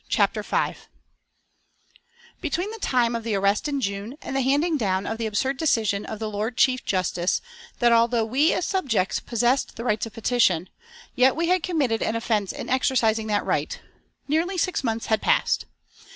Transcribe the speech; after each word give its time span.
CHAPTER 0.09 0.41
V 0.41 0.73
Between 2.41 2.71
the 2.71 2.79
time 2.79 3.15
of 3.15 3.23
the 3.23 3.35
arrest 3.35 3.67
in 3.67 3.79
June 3.79 4.17
and 4.23 4.35
the 4.35 4.41
handing 4.41 4.75
down 4.75 5.05
of 5.05 5.19
the 5.19 5.27
absurd 5.27 5.57
decision 5.57 6.07
of 6.07 6.17
the 6.17 6.27
Lord 6.27 6.57
Chief 6.57 6.83
Justice 6.83 7.39
that 7.77 7.91
although 7.91 8.25
we, 8.25 8.51
as 8.51 8.65
subjects, 8.65 9.19
possessed 9.19 9.75
the 9.75 9.83
right 9.83 10.03
of 10.03 10.11
petition, 10.11 10.69
yet 11.13 11.35
we 11.35 11.49
had 11.49 11.61
committed 11.61 12.01
an 12.01 12.15
offence 12.15 12.51
in 12.51 12.67
exercising 12.67 13.27
that 13.27 13.45
right, 13.45 13.79
nearly 14.27 14.57
six 14.57 14.83
months 14.83 15.05
had 15.05 15.21
passed. 15.21 15.67